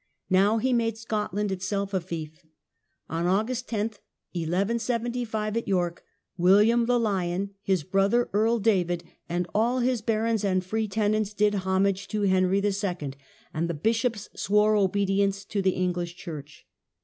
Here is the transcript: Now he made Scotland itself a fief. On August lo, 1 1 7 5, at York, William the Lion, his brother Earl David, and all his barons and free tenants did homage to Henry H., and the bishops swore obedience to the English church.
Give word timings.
Now 0.31 0.57
he 0.57 0.73
made 0.73 0.97
Scotland 0.97 1.51
itself 1.51 1.93
a 1.93 2.01
fief. 2.01 2.43
On 3.07 3.27
August 3.27 3.71
lo, 3.71 3.77
1 4.33 4.51
1 4.51 4.79
7 4.79 5.25
5, 5.25 5.55
at 5.57 5.67
York, 5.67 6.03
William 6.37 6.87
the 6.87 6.99
Lion, 6.99 7.51
his 7.61 7.83
brother 7.83 8.27
Earl 8.33 8.57
David, 8.57 9.03
and 9.29 9.45
all 9.53 9.77
his 9.81 10.01
barons 10.01 10.43
and 10.43 10.65
free 10.65 10.87
tenants 10.87 11.35
did 11.35 11.53
homage 11.53 12.07
to 12.07 12.23
Henry 12.23 12.57
H., 12.65 12.83
and 13.53 13.69
the 13.69 13.75
bishops 13.75 14.27
swore 14.35 14.75
obedience 14.75 15.45
to 15.45 15.61
the 15.61 15.75
English 15.75 16.15
church. 16.15 16.65